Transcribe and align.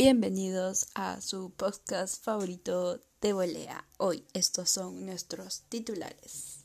Bienvenidos 0.00 0.86
a 0.94 1.20
su 1.20 1.50
podcast 1.50 2.24
favorito 2.24 3.02
de 3.20 3.34
volea. 3.34 3.84
Hoy 3.98 4.24
estos 4.32 4.70
son 4.70 5.04
nuestros 5.04 5.60
titulares. 5.68 6.64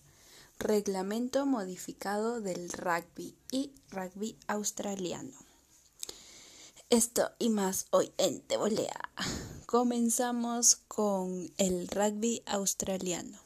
Reglamento 0.58 1.46
modificado 1.46 2.40
del 2.40 2.70
rugby 2.70 3.36
y 3.52 3.74
rugby 3.92 4.38
australiano. 4.48 5.38
Esto 6.90 7.30
y 7.38 7.50
más 7.50 7.88
hoy 7.90 8.10
en 8.18 8.42
De 8.48 8.56
Volea. 8.56 9.12
Comenzamos 9.66 10.78
con 10.88 11.52
el 11.58 11.90
rugby 11.90 12.42
australiano. 12.46 13.38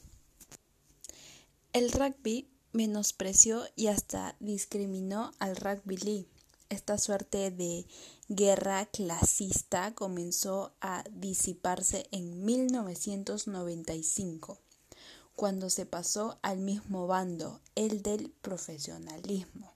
El 1.73 1.91
rugby 1.91 2.47
menospreció 2.73 3.63
y 3.75 3.87
hasta 3.87 4.35
discriminó 4.39 5.31
al 5.39 5.55
rugby 5.55 5.97
league 5.97 6.38
esta 6.69 6.97
suerte 6.97 7.51
de 7.51 7.85
guerra 8.27 8.85
clasista 8.85 9.93
comenzó 9.93 10.71
a 10.81 11.03
disiparse 11.11 12.07
en 12.11 12.45
1995, 12.45 14.59
cuando 15.35 15.69
se 15.69 15.85
pasó 15.85 16.39
al 16.41 16.59
mismo 16.59 17.07
bando, 17.07 17.59
el 17.75 18.01
del 18.01 18.31
profesionalismo. 18.41 19.73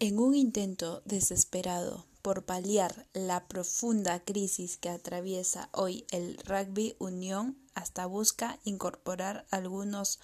En 0.00 0.18
un 0.18 0.34
intento 0.34 1.02
desesperado 1.04 2.06
por 2.22 2.44
paliar 2.44 3.06
la 3.12 3.46
profunda 3.48 4.24
crisis 4.24 4.76
que 4.76 4.88
atraviesa 4.88 5.68
hoy 5.72 6.06
el 6.10 6.38
rugby 6.38 6.96
unión, 6.98 7.56
hasta 7.74 8.06
busca 8.06 8.58
incorporar 8.64 9.46
algunos 9.50 10.18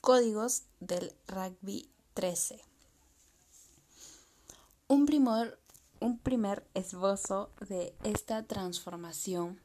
códigos 0.00 0.62
del 0.80 1.12
rugby 1.26 1.88
13. 2.14 2.69
Un 4.90 5.06
primer, 5.06 5.56
un 6.00 6.18
primer 6.18 6.66
esbozo 6.74 7.50
de 7.68 7.94
esta 8.02 8.42
transformación 8.42 9.60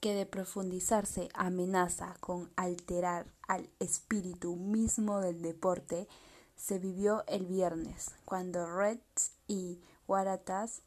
que 0.00 0.12
de 0.12 0.26
profundizarse 0.26 1.30
amenaza 1.32 2.14
con 2.20 2.52
alterar 2.56 3.24
al 3.48 3.70
espíritu 3.78 4.56
mismo 4.56 5.22
del 5.22 5.40
deporte 5.40 6.08
se 6.56 6.78
vivió 6.78 7.24
el 7.26 7.46
viernes, 7.46 8.10
cuando 8.26 8.70
Reds 8.70 9.32
y 9.48 9.80
Waratahs 10.06 10.82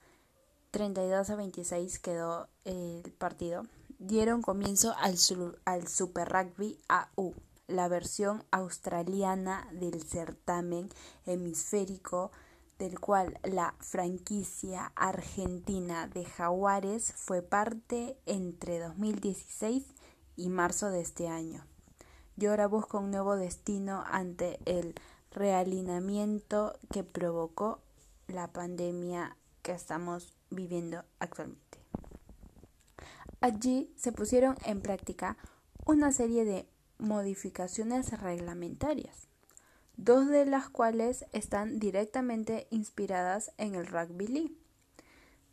32 0.70 1.32
a 1.32 1.36
26 1.36 1.98
quedó 1.98 2.50
el 2.66 3.12
partido, 3.18 3.64
dieron 3.98 4.44
comienzo 4.44 4.94
al, 5.00 5.18
al 5.66 5.88
Super 5.88 6.30
Rugby 6.30 6.78
AU, 6.90 7.34
la 7.66 7.88
versión 7.88 8.44
australiana 8.52 9.68
del 9.72 10.04
certamen 10.04 10.90
hemisférico 11.26 12.30
del 12.84 13.00
cual 13.00 13.39
la 13.44 13.76
franquicia 13.80 14.92
argentina 14.98 16.06
de 16.09 16.26
Jaguares 16.26 17.14
fue 17.16 17.42
parte 17.42 18.17
entre 18.25 18.78
2016 18.78 19.86
y 20.36 20.50
marzo 20.50 20.90
de 20.90 21.00
este 21.00 21.30
año. 21.30 21.66
Y 22.36 22.48
ahora 22.48 22.67
busca 22.67 22.98
un 22.98 23.09
nuevo 23.09 23.38
destino 23.38 24.03
ante 24.06 24.59
el 24.66 24.95
realineamiento 25.31 26.78
que 26.92 27.06
provocó 27.06 27.80
la 28.28 28.52
pandemia 28.52 29.38
que 29.62 29.72
estamos 29.72 30.34
viviendo 30.50 31.06
actualmente. 31.20 31.80
Allí 33.40 33.94
se 33.95 34.12
pusieron 34.12 34.58
en 34.66 34.81
práctica 34.81 35.38
una 35.86 36.12
serie 36.12 36.44
de 36.44 36.68
modificaciones 36.97 38.20
reglamentarias 38.20 39.30
dos 39.98 40.28
de 40.28 40.46
las 40.46 40.70
cuales 40.70 41.26
están 41.32 41.80
directamente 41.80 42.68
inspiradas 42.70 43.52
en 43.58 43.76
el 43.76 43.88
rugby 43.88 44.28
league, 44.28 44.58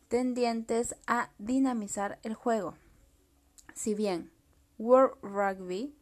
tendientes 0.07 0.95
a 1.07 1.31
dinamizar 1.37 2.19
el 2.23 2.33
juego. 2.33 2.75
Si 3.73 3.93
bien 3.93 4.31
World 4.77 5.15
Rugby 5.21 5.95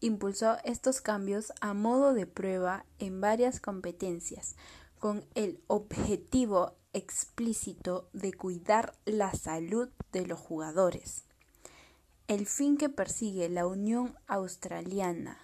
impulsó 0.00 0.58
estos 0.64 1.00
cambios 1.00 1.52
a 1.60 1.74
modo 1.74 2.14
de 2.14 2.26
prueba 2.26 2.84
en 2.98 3.20
varias 3.20 3.60
competencias, 3.60 4.56
con 4.98 5.24
el 5.34 5.62
objetivo 5.66 6.76
explícito 6.92 8.08
de 8.12 8.32
cuidar 8.32 8.94
la 9.04 9.32
salud 9.32 9.88
de 10.12 10.26
los 10.26 10.38
jugadores. 10.38 11.24
El 12.28 12.46
fin 12.46 12.76
que 12.76 12.88
persigue 12.88 13.48
la 13.48 13.66
Unión 13.66 14.14
Australiana, 14.26 15.38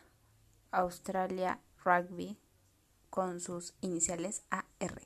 Australia 0.71 1.61
Rugby 1.87 2.37
con 3.11 3.41
sus 3.41 3.75
iniciales 3.81 4.43
AR. 4.51 5.01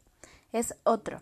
Es 0.52 0.74
otro, 0.84 1.20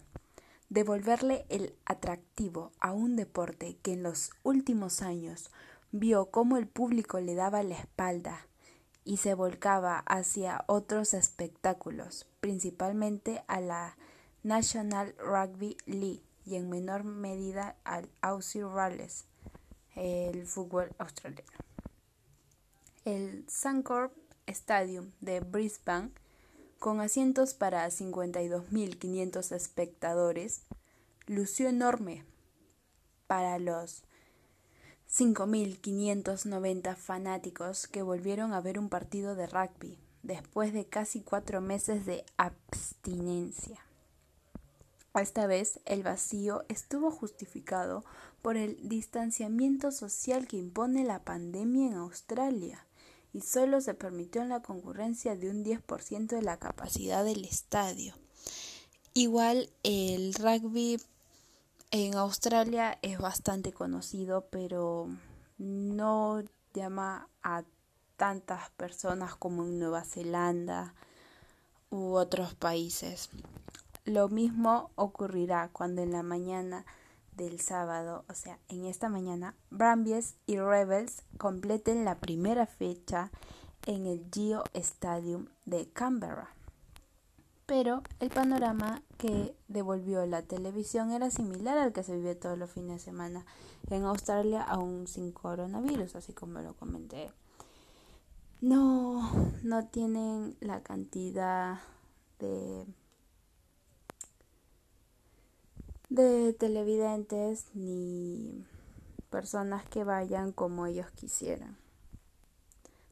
devolverle 0.69 1.45
el 1.49 1.75
atractivo 1.85 2.73
a 2.81 2.93
un 2.93 3.17
deporte 3.17 3.77
que 3.83 3.95
en 3.95 4.03
los 4.03 4.31
últimos 4.43 5.03
años 5.03 5.51
vio 5.91 6.31
cómo 6.31 6.57
el 6.57 6.69
público 6.69 7.21
le 7.21 7.35
daba 7.35 7.63
la 7.63 7.75
espalda 7.75 8.47
y 9.05 9.17
se 9.17 9.35
volcaba 9.35 9.99
hacia 10.07 10.65
otros 10.67 11.15
espectáculos, 11.15 12.27
principalmente 12.41 13.43
a 13.49 13.61
la 13.61 13.97
National 14.43 15.15
Rugby 15.19 15.77
League 15.87 16.23
y 16.45 16.57
en 16.57 16.71
menor 16.71 17.05
medida 17.05 17.77
al 17.85 18.09
Aussie 18.21 18.65
Rallies, 18.65 19.25
el 19.95 20.47
fútbol 20.47 20.95
australiano. 20.99 21.51
El 23.05 23.49
Suncorp 23.49 24.13
Stadium 24.49 25.13
de 25.21 25.41
Brisbane, 25.41 26.11
con 26.79 27.01
asientos 27.01 27.55
para 27.55 27.87
52.500 27.87 29.53
espectadores, 29.53 30.63
lució 31.27 31.69
enorme 31.69 32.25
para 33.27 33.59
los 33.59 34.03
5.590 35.11 36.97
fanáticos 36.97 37.87
que 37.87 38.03
volvieron 38.03 38.53
a 38.53 38.61
ver 38.61 38.79
un 38.79 38.89
partido 38.89 39.35
de 39.35 39.47
rugby 39.47 39.99
después 40.23 40.73
de 40.73 40.87
casi 40.87 41.21
cuatro 41.21 41.61
meses 41.61 42.07
de 42.07 42.25
abstinencia. 42.37 43.85
Esta 45.15 45.47
vez 45.47 45.81
el 45.85 46.03
vacío 46.03 46.65
estuvo 46.69 47.11
justificado 47.11 48.05
por 48.43 48.57
el 48.57 48.89
distanciamiento 48.89 49.91
social 49.91 50.47
que 50.47 50.57
impone 50.57 51.05
la 51.05 51.25
pandemia 51.25 51.89
en 51.89 51.95
Australia 51.95 52.88
y 53.39 53.41
solo 53.41 53.81
se 53.81 53.95
permitió 53.95 54.45
la 54.45 54.63
concurrencia 54.63 55.37
de 55.37 55.49
un 55.49 55.65
10% 55.65 56.27
de 56.27 56.43
la 56.43 56.59
capacidad 56.59 57.25
del 57.25 57.45
estadio. 57.45 58.15
Igual 59.15 59.71
el 59.85 60.35
rugby 60.35 61.01
en 61.93 62.17
Australia 62.17 62.99
es 63.01 63.21
bastante 63.21 63.73
conocido, 63.73 64.49
pero 64.51 65.09
no 65.57 66.43
llama 66.75 67.29
a 67.45 67.63
tantas 68.17 68.71
personas 68.71 69.37
como 69.37 69.63
en 69.63 69.79
Nueva 69.79 70.03
Zelanda 70.03 70.95
u 71.91 72.15
otros 72.15 72.57
países. 72.57 73.31
Lo 74.05 74.29
mismo 74.29 74.91
ocurrirá 74.97 75.71
cuando 75.73 76.03
en 76.03 76.11
la 76.11 76.25
mañana 76.25 76.85
del 77.39 77.61
sábado, 77.61 78.25
o 78.29 78.35
sea, 78.35 78.59
en 78.69 78.85
esta 78.85 79.09
mañana, 79.09 79.55
Brumbies 79.71 80.35
y 80.47 80.59
Rebels 80.59 81.23
completen 81.39 82.05
la 82.05 82.17
primera 82.17 82.67
fecha 82.67 83.31
en 83.87 84.07
el 84.07 84.27
Geo 84.31 84.65
Stadium 84.75 85.47
de 85.65 85.89
Canberra. 85.89 86.51
Pero 87.65 88.03
el 88.21 88.31
panorama 88.31 89.03
que 89.17 89.55
devolvió 89.69 90.27
la 90.27 90.43
televisión 90.43 91.13
era 91.13 91.31
similar 91.31 91.79
al 91.79 91.93
que 91.93 92.03
se 92.03 92.17
vive 92.17 92.35
todos 92.35 92.59
los 92.59 92.71
fines 92.71 92.99
de 92.99 93.05
semana 93.05 93.47
en 93.89 94.05
Australia, 94.05 94.63
aún 94.63 95.07
sin 95.07 95.33
coronavirus, 95.33 96.17
así 96.17 96.33
como 96.33 96.61
lo 96.61 96.75
comenté. 96.75 97.31
No, 98.61 99.31
no 99.63 99.87
tienen 99.87 100.57
la 100.61 100.83
cantidad 100.83 101.79
de 102.41 102.85
de 106.09 106.53
televidentes 106.53 107.67
ni 107.75 108.65
personas 109.31 109.85
que 109.89 110.05
vayan 110.05 110.53
como 110.53 110.87
ellos 110.87 111.11
quisieran. 111.13 111.77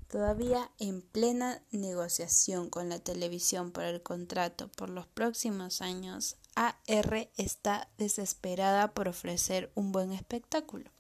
Todavía 0.09 0.71
en 0.79 1.03
plena 1.03 1.63
negociación 1.73 2.71
con 2.71 2.89
la 2.89 3.01
televisión 3.01 3.73
por 3.73 3.85
el 3.85 4.03
contrato 4.03 4.69
por 4.69 4.89
los 4.89 5.07
próximos 5.07 5.83
años, 5.83 6.37
AR 6.55 7.29
está 7.37 7.89
desesperada 7.99 8.95
por 8.95 9.09
ofrecer 9.09 9.71
un 9.75 9.93
buen 9.93 10.13
espectáculo 10.13 10.91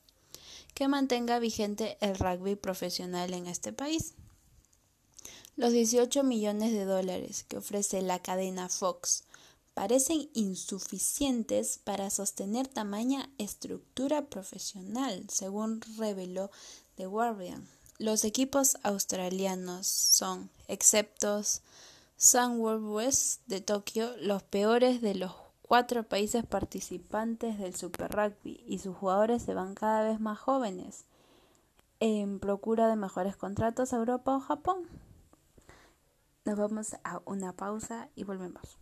que 0.75 0.89
mantenga 0.89 1.39
vigente 1.39 1.97
el 2.01 2.19
rugby 2.19 2.57
profesional 2.57 3.33
en 3.33 3.47
este 3.47 3.73
país. 3.73 4.13
Los 5.57 5.73
18 5.73 6.23
millones 6.23 6.73
de 6.73 6.85
dólares 6.85 7.45
que 7.49 7.57
ofrece 7.57 8.03
la 8.03 8.19
cadena 8.19 8.69
Fox 8.69 9.25
parecen 9.77 10.31
insuficientes 10.33 11.79
para 11.85 12.09
sostener 12.09 12.67
tamaña 12.67 13.29
estructura 13.37 14.23
profesional, 14.25 15.29
según 15.29 15.83
reveló 15.99 16.51
The 16.95 17.05
Guardian. 17.05 17.69
Los 17.99 18.25
equipos 18.25 18.79
australianos 18.85 19.87
son, 19.87 20.49
excepto 20.67 21.43
Sunward 22.17 22.85
West 22.85 23.43
de 23.49 23.61
Tokio, 23.61 24.17
los 24.17 24.43
peores 24.43 25.03
de 25.03 25.15
los 25.15 25.33
cuatro 25.61 26.05
países 26.05 26.47
participantes 26.47 27.59
del 27.59 27.77
Super 27.77 28.11
Rugby 28.11 28.65
y 28.67 28.79
sus 28.79 28.97
jugadores 28.97 29.43
se 29.43 29.53
van 29.53 29.75
cada 29.75 30.09
vez 30.09 30.19
más 30.21 30.39
jóvenes 30.39 31.05
en 32.01 32.39
procura 32.39 32.89
de 32.89 32.97
mejores 32.97 33.37
contratos 33.37 33.93
a 33.93 33.97
Europa 33.97 34.37
o 34.37 34.41
Japón. 34.41 34.89
Nos 36.47 36.57
vamos 36.57 36.97
a 37.05 37.21
una 37.27 37.53
pausa 37.53 38.09
y 38.17 38.25
volvemos. 38.25 38.79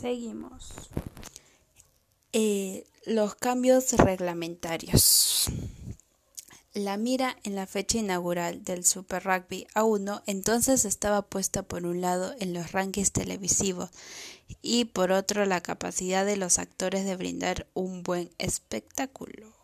Seguimos. 0.00 0.72
Eh, 2.32 2.86
los 3.06 3.34
cambios 3.34 3.92
reglamentarios. 3.94 5.46
La 6.74 6.98
mira 6.98 7.36
en 7.44 7.54
la 7.54 7.66
fecha 7.66 7.96
inaugural 7.96 8.62
del 8.62 8.84
Super 8.84 9.24
Rugby 9.24 9.66
A1 9.74 10.22
entonces 10.26 10.84
estaba 10.84 11.22
puesta 11.22 11.62
por 11.62 11.86
un 11.86 12.02
lado 12.02 12.34
en 12.38 12.52
los 12.52 12.72
rankings 12.72 13.12
televisivos 13.12 13.88
y 14.60 14.84
por 14.84 15.12
otro 15.12 15.46
la 15.46 15.62
capacidad 15.62 16.26
de 16.26 16.36
los 16.36 16.58
actores 16.58 17.06
de 17.06 17.16
brindar 17.16 17.66
un 17.72 18.02
buen 18.02 18.30
espectáculo. 18.36 19.54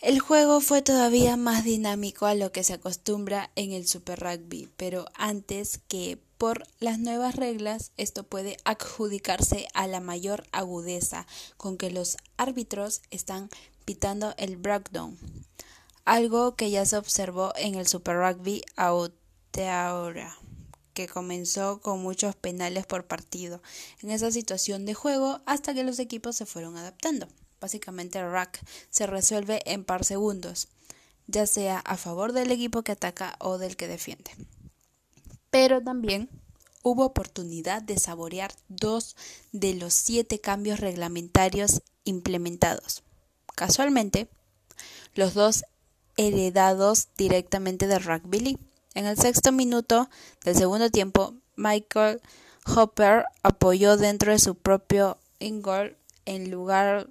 El 0.00 0.20
juego 0.20 0.60
fue 0.60 0.82
todavía 0.82 1.36
más 1.36 1.64
dinámico 1.64 2.26
a 2.26 2.34
lo 2.34 2.52
que 2.52 2.62
se 2.62 2.74
acostumbra 2.74 3.50
en 3.56 3.72
el 3.72 3.88
Super 3.88 4.20
Rugby, 4.20 4.68
pero 4.76 5.06
antes 5.16 5.80
que 5.88 6.20
por 6.38 6.66
las 6.80 6.98
nuevas 6.98 7.36
reglas 7.36 7.92
esto 7.96 8.24
puede 8.24 8.56
adjudicarse 8.64 9.68
a 9.74 9.86
la 9.86 10.00
mayor 10.00 10.46
agudeza 10.52 11.26
con 11.56 11.76
que 11.76 11.90
los 11.90 12.16
árbitros 12.36 13.02
están 13.10 13.48
pitando 13.84 14.34
el 14.36 14.56
breakdown, 14.56 15.18
algo 16.04 16.56
que 16.56 16.70
ya 16.70 16.84
se 16.84 16.96
observó 16.96 17.52
en 17.56 17.74
el 17.74 17.86
Super 17.86 18.16
Rugby 18.16 18.62
Aotearoa 18.76 20.36
que 20.96 21.06
comenzó 21.06 21.80
con 21.82 22.00
muchos 22.00 22.34
penales 22.36 22.86
por 22.86 23.06
partido 23.06 23.60
en 24.02 24.10
esa 24.10 24.30
situación 24.30 24.86
de 24.86 24.94
juego 24.94 25.42
hasta 25.44 25.74
que 25.74 25.84
los 25.84 25.98
equipos 25.98 26.36
se 26.36 26.46
fueron 26.46 26.78
adaptando. 26.78 27.28
Básicamente 27.60 28.18
el 28.18 28.32
rack 28.32 28.64
se 28.88 29.06
resuelve 29.06 29.60
en 29.66 29.84
par 29.84 30.06
segundos, 30.06 30.68
ya 31.26 31.46
sea 31.46 31.80
a 31.80 31.98
favor 31.98 32.32
del 32.32 32.50
equipo 32.50 32.82
que 32.82 32.92
ataca 32.92 33.36
o 33.40 33.58
del 33.58 33.76
que 33.76 33.88
defiende. 33.88 34.30
Pero 35.58 35.80
también 35.80 36.28
hubo 36.82 37.06
oportunidad 37.06 37.80
de 37.80 37.98
saborear 37.98 38.52
dos 38.68 39.16
de 39.52 39.72
los 39.72 39.94
siete 39.94 40.38
cambios 40.38 40.80
reglamentarios 40.80 41.80
implementados. 42.04 43.02
Casualmente, 43.54 44.28
los 45.14 45.32
dos 45.32 45.64
heredados 46.18 47.08
directamente 47.16 47.86
de 47.86 47.98
Rugby 47.98 48.40
League. 48.40 48.60
En 48.92 49.06
el 49.06 49.16
sexto 49.16 49.50
minuto 49.50 50.10
del 50.44 50.56
segundo 50.56 50.90
tiempo, 50.90 51.32
Michael 51.54 52.20
Hopper 52.66 53.24
apoyó 53.42 53.96
dentro 53.96 54.32
de 54.32 54.38
su 54.38 54.56
propio 54.56 55.16
ingol 55.38 55.96
en 56.26 56.50
lugar 56.50 57.08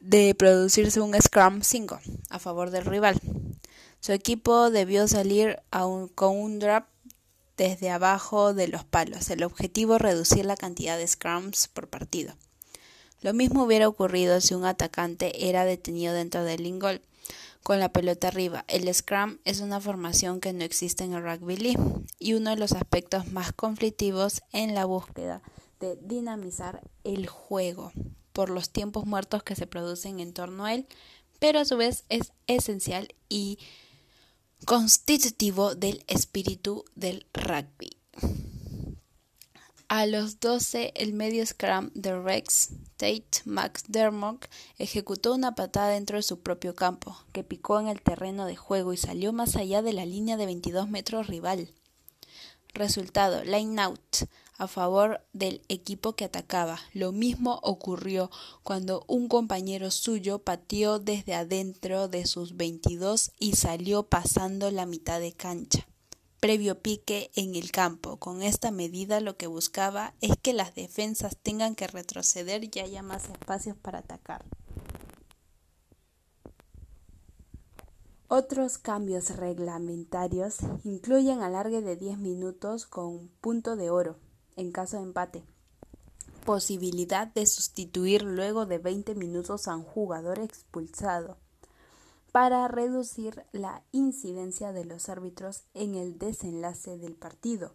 de 0.00 0.34
producirse 0.34 1.00
un 1.00 1.14
Scrum 1.14 1.62
5 1.62 2.00
a 2.28 2.38
favor 2.40 2.70
del 2.70 2.86
rival. 2.86 3.20
Su 4.00 4.10
equipo 4.10 4.70
debió 4.70 5.06
salir 5.06 5.62
con 6.16 6.36
un 6.36 6.58
drop 6.58 6.89
desde 7.60 7.90
abajo 7.90 8.54
de 8.54 8.68
los 8.68 8.84
palos. 8.84 9.28
El 9.28 9.42
objetivo 9.42 9.98
reducir 9.98 10.46
la 10.46 10.56
cantidad 10.56 10.96
de 10.96 11.06
scrums 11.06 11.68
por 11.68 11.88
partido. 11.88 12.32
Lo 13.20 13.34
mismo 13.34 13.64
hubiera 13.64 13.86
ocurrido 13.86 14.40
si 14.40 14.54
un 14.54 14.64
atacante 14.64 15.46
era 15.46 15.66
detenido 15.66 16.14
dentro 16.14 16.42
del 16.42 16.66
ingol 16.66 17.02
con 17.62 17.78
la 17.78 17.92
pelota 17.92 18.28
arriba. 18.28 18.64
El 18.66 18.92
scrum 18.94 19.40
es 19.44 19.60
una 19.60 19.78
formación 19.78 20.40
que 20.40 20.54
no 20.54 20.64
existe 20.64 21.04
en 21.04 21.12
el 21.12 21.22
rugby 21.22 21.58
league 21.58 21.82
y 22.18 22.32
uno 22.32 22.48
de 22.48 22.56
los 22.56 22.72
aspectos 22.72 23.30
más 23.30 23.52
conflictivos 23.52 24.40
en 24.52 24.74
la 24.74 24.86
búsqueda 24.86 25.42
de 25.80 25.98
dinamizar 26.00 26.80
el 27.04 27.26
juego 27.26 27.92
por 28.32 28.48
los 28.48 28.70
tiempos 28.70 29.04
muertos 29.04 29.42
que 29.42 29.54
se 29.54 29.66
producen 29.66 30.18
en 30.20 30.32
torno 30.32 30.64
a 30.64 30.72
él, 30.72 30.86
pero 31.38 31.58
a 31.58 31.66
su 31.66 31.76
vez 31.76 32.04
es 32.08 32.32
esencial 32.46 33.14
y 33.28 33.58
constitutivo 34.64 35.74
del 35.74 36.04
espíritu 36.06 36.84
del 36.94 37.26
rugby. 37.32 37.96
A 39.88 40.06
los 40.06 40.38
12, 40.38 40.92
el 40.94 41.14
medio 41.14 41.44
scrum 41.44 41.90
de 41.94 42.16
Rex 42.16 42.68
Tate 42.96 43.42
McDermott 43.44 44.46
ejecutó 44.78 45.34
una 45.34 45.56
patada 45.56 45.88
dentro 45.88 46.16
de 46.16 46.22
su 46.22 46.38
propio 46.38 46.76
campo, 46.76 47.16
que 47.32 47.42
picó 47.42 47.80
en 47.80 47.88
el 47.88 48.00
terreno 48.00 48.46
de 48.46 48.54
juego 48.54 48.92
y 48.92 48.96
salió 48.96 49.32
más 49.32 49.56
allá 49.56 49.82
de 49.82 49.92
la 49.92 50.06
línea 50.06 50.36
de 50.36 50.46
22 50.46 50.88
metros 50.88 51.26
rival. 51.26 51.72
Resultado: 52.72 53.42
line 53.42 53.80
out 53.80 54.28
a 54.60 54.68
favor 54.68 55.22
del 55.32 55.62
equipo 55.68 56.12
que 56.12 56.26
atacaba. 56.26 56.78
Lo 56.92 57.12
mismo 57.12 57.60
ocurrió 57.62 58.30
cuando 58.62 59.04
un 59.08 59.26
compañero 59.26 59.90
suyo 59.90 60.40
pateó 60.40 60.98
desde 60.98 61.34
adentro 61.34 62.08
de 62.08 62.26
sus 62.26 62.58
22 62.58 63.32
y 63.38 63.56
salió 63.56 64.02
pasando 64.02 64.70
la 64.70 64.84
mitad 64.84 65.18
de 65.18 65.32
cancha. 65.32 65.88
Previo 66.40 66.78
pique 66.78 67.30
en 67.36 67.54
el 67.54 67.70
campo. 67.70 68.18
Con 68.18 68.42
esta 68.42 68.70
medida 68.70 69.20
lo 69.20 69.38
que 69.38 69.46
buscaba 69.46 70.12
es 70.20 70.36
que 70.36 70.52
las 70.52 70.74
defensas 70.74 71.38
tengan 71.38 71.74
que 71.74 71.86
retroceder 71.86 72.62
y 72.62 72.80
haya 72.80 73.02
más 73.02 73.30
espacios 73.30 73.78
para 73.78 74.00
atacar. 74.00 74.44
Otros 78.28 78.76
cambios 78.76 79.36
reglamentarios 79.36 80.58
incluyen 80.84 81.40
alargue 81.40 81.80
de 81.80 81.96
10 81.96 82.18
minutos 82.18 82.84
con 82.84 83.28
punto 83.40 83.76
de 83.76 83.88
oro 83.88 84.18
en 84.60 84.72
caso 84.72 84.98
de 84.98 85.04
empate. 85.04 85.42
Posibilidad 86.44 87.26
de 87.28 87.46
sustituir 87.46 88.22
luego 88.22 88.66
de 88.66 88.78
20 88.78 89.14
minutos 89.14 89.68
a 89.68 89.76
un 89.76 89.84
jugador 89.84 90.38
expulsado 90.38 91.38
para 92.30 92.68
reducir 92.68 93.44
la 93.52 93.82
incidencia 93.90 94.72
de 94.72 94.84
los 94.84 95.08
árbitros 95.08 95.62
en 95.72 95.94
el 95.94 96.18
desenlace 96.18 96.98
del 96.98 97.14
partido. 97.14 97.74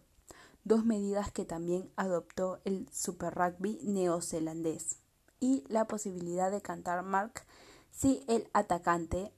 Dos 0.62 0.84
medidas 0.84 1.32
que 1.32 1.44
también 1.44 1.90
adoptó 1.96 2.60
el 2.64 2.88
Super 2.92 3.34
Rugby 3.34 3.80
neozelandés. 3.82 4.98
Y 5.40 5.64
la 5.68 5.86
posibilidad 5.86 6.50
de 6.50 6.62
cantar 6.62 7.02
mark 7.02 7.44
si 7.90 8.24
el 8.28 8.48
atacante 8.52 9.32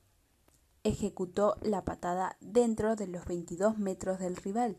ejecutó 0.84 1.56
la 1.62 1.84
patada 1.84 2.36
dentro 2.40 2.94
de 2.94 3.08
los 3.08 3.24
22 3.24 3.78
metros 3.78 4.18
del 4.18 4.36
rival 4.36 4.76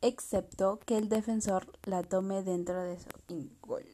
excepto 0.00 0.78
que 0.86 0.96
el 0.96 1.08
defensor 1.08 1.72
la 1.84 2.02
tome 2.02 2.42
dentro 2.42 2.82
de 2.82 2.98
su 2.98 3.50
gol. 3.60 3.84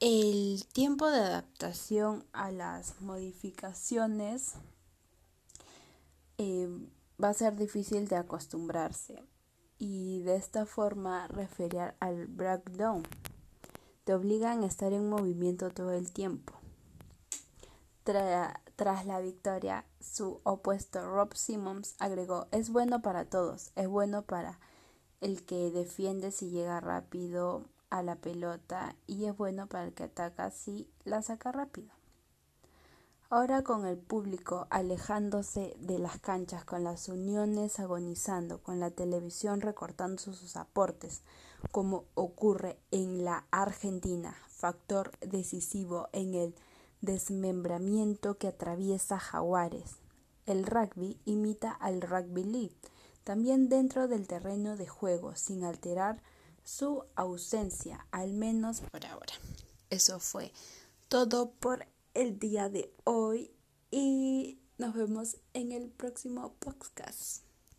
El 0.00 0.66
tiempo 0.72 1.08
de 1.08 1.20
adaptación 1.20 2.24
a 2.32 2.50
las 2.50 3.00
modificaciones 3.00 4.54
eh, 6.36 6.68
va 7.22 7.28
a 7.30 7.34
ser 7.34 7.56
difícil 7.56 8.08
de 8.08 8.16
acostumbrarse 8.16 9.22
y 9.78 10.20
de 10.22 10.36
esta 10.36 10.66
forma 10.66 11.26
referir 11.28 11.94
al 12.00 12.26
breakdown. 12.26 13.02
Te 14.04 14.14
obligan 14.14 14.62
a 14.62 14.66
estar 14.66 14.92
en 14.92 15.08
movimiento 15.08 15.70
todo 15.70 15.92
el 15.92 16.12
tiempo. 16.12 16.54
Tras 18.76 19.06
la 19.06 19.20
victoria, 19.20 19.84
su 20.00 20.40
opuesto 20.42 21.06
Rob 21.06 21.34
Simmons 21.34 21.94
agregó, 22.00 22.48
es 22.50 22.70
bueno 22.70 23.02
para 23.02 23.24
todos, 23.24 23.70
es 23.76 23.86
bueno 23.86 24.22
para 24.22 24.58
el 25.20 25.44
que 25.44 25.70
defiende 25.70 26.32
si 26.32 26.50
llega 26.50 26.80
rápido 26.80 27.64
a 27.90 28.02
la 28.02 28.16
pelota 28.16 28.96
y 29.06 29.26
es 29.26 29.36
bueno 29.36 29.68
para 29.68 29.84
el 29.84 29.94
que 29.94 30.04
ataca 30.04 30.50
si 30.50 30.90
la 31.04 31.22
saca 31.22 31.52
rápido. 31.52 31.94
Ahora 33.30 33.62
con 33.62 33.86
el 33.86 33.96
público 33.96 34.66
alejándose 34.70 35.76
de 35.78 36.00
las 36.00 36.18
canchas, 36.18 36.64
con 36.64 36.82
las 36.82 37.08
uniones 37.08 37.78
agonizando, 37.78 38.60
con 38.60 38.80
la 38.80 38.90
televisión 38.90 39.60
recortando 39.60 40.18
sus 40.20 40.56
aportes, 40.56 41.22
como 41.70 42.04
ocurre 42.14 42.78
en 42.90 43.24
la 43.24 43.46
Argentina, 43.52 44.36
factor 44.48 45.12
decisivo 45.20 46.08
en 46.12 46.34
el 46.34 46.54
desmembramiento 47.04 48.38
que 48.38 48.48
atraviesa 48.48 49.18
Jaguares. 49.18 49.96
El 50.46 50.66
rugby 50.66 51.18
imita 51.24 51.70
al 51.72 52.00
rugby 52.00 52.44
league, 52.44 52.76
también 53.24 53.68
dentro 53.68 54.08
del 54.08 54.26
terreno 54.26 54.76
de 54.76 54.86
juego, 54.86 55.36
sin 55.36 55.64
alterar 55.64 56.22
su 56.64 57.04
ausencia, 57.14 58.06
al 58.10 58.32
menos 58.32 58.80
por 58.80 59.06
ahora. 59.06 59.34
Eso 59.90 60.18
fue 60.18 60.52
todo 61.08 61.52
por 61.52 61.86
el 62.14 62.38
día 62.38 62.68
de 62.68 62.92
hoy 63.04 63.52
y 63.90 64.58
nos 64.78 64.94
vemos 64.94 65.36
en 65.52 65.72
el 65.72 65.88
próximo 65.88 66.54
podcast. 66.58 67.43